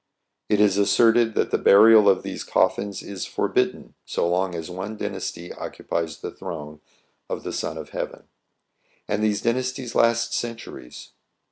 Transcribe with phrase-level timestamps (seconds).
[0.49, 4.97] It is asserted that the burial of these coffins is forbidden so long as one
[4.97, 6.81] dynasty occupies the throne
[7.29, 8.23] of the Son of Heaven;
[9.07, 11.11] and these dynasties last centuries.